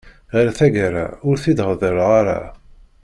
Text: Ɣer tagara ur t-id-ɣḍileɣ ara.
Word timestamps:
Ɣer 0.33 0.47
tagara 0.57 1.05
ur 1.27 1.35
t-id-ɣḍileɣ 1.43 2.09
ara. 2.19 2.39